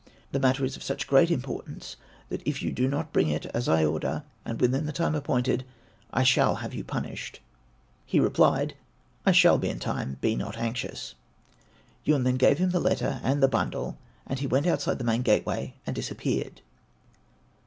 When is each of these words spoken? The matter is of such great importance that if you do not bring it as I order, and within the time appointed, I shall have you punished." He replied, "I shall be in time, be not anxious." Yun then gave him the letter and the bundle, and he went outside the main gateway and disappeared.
The 0.31 0.39
matter 0.39 0.65
is 0.65 0.75
of 0.75 0.81
such 0.81 1.05
great 1.05 1.29
importance 1.29 1.95
that 2.29 2.41
if 2.43 2.63
you 2.63 2.71
do 2.71 2.87
not 2.87 3.13
bring 3.13 3.29
it 3.29 3.45
as 3.53 3.69
I 3.69 3.85
order, 3.85 4.23
and 4.43 4.59
within 4.59 4.87
the 4.87 4.91
time 4.91 5.13
appointed, 5.13 5.63
I 6.11 6.23
shall 6.23 6.55
have 6.55 6.73
you 6.73 6.83
punished." 6.83 7.39
He 8.07 8.19
replied, 8.19 8.73
"I 9.27 9.31
shall 9.31 9.59
be 9.59 9.69
in 9.69 9.77
time, 9.77 10.17
be 10.19 10.35
not 10.35 10.57
anxious." 10.57 11.13
Yun 12.03 12.23
then 12.23 12.37
gave 12.37 12.57
him 12.57 12.71
the 12.71 12.79
letter 12.79 13.19
and 13.21 13.43
the 13.43 13.47
bundle, 13.47 13.95
and 14.25 14.39
he 14.39 14.47
went 14.47 14.65
outside 14.65 14.97
the 14.97 15.03
main 15.03 15.21
gateway 15.21 15.75
and 15.85 15.95
disappeared. 15.95 16.61